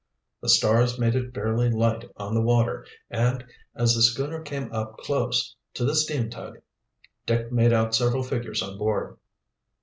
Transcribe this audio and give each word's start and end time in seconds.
The 0.41 0.49
stars 0.49 0.97
made 0.97 1.13
it 1.13 1.31
fairly 1.31 1.69
light 1.69 2.09
on 2.17 2.33
the 2.33 2.41
water 2.41 2.87
and, 3.11 3.45
as 3.75 3.93
the 3.93 4.01
schooner 4.01 4.41
came 4.41 4.71
up 4.73 4.97
close 4.97 5.55
to 5.75 5.85
the 5.85 5.95
steam 5.95 6.27
tug, 6.31 6.57
Dick 7.27 7.51
made 7.51 7.71
out 7.71 7.93
several 7.93 8.23
figures 8.23 8.63
on 8.63 8.79
board. 8.79 9.17